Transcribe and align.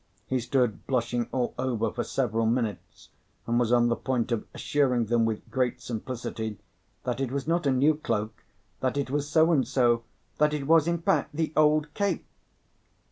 He 0.25 0.39
stood 0.39 0.87
blushing 0.87 1.29
all 1.31 1.53
over 1.59 1.91
for 1.91 2.03
several 2.03 2.47
minutes, 2.47 3.09
and 3.45 3.59
was 3.59 3.71
on 3.71 3.87
the 3.87 3.95
point 3.95 4.31
of 4.31 4.47
assuring 4.51 5.05
them 5.05 5.25
with 5.25 5.47
great 5.51 5.79
simplicity 5.79 6.57
that 7.03 7.19
it 7.19 7.31
was 7.31 7.47
not 7.47 7.67
a 7.67 7.71
new 7.71 7.93
cloak, 7.93 8.43
that 8.79 8.97
it 8.97 9.11
was 9.11 9.29
so 9.29 9.51
and 9.51 9.67
so, 9.67 10.03
that 10.39 10.55
it 10.55 10.65
was 10.65 10.87
in 10.87 11.03
fact 11.03 11.35
the 11.35 11.53
old 11.55 11.93
"cape." 11.93 12.25